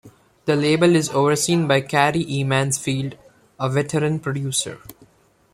[0.45, 2.43] The label is overseen by Cary E.
[2.43, 3.19] Mansfield,
[3.59, 4.79] a veteran producer.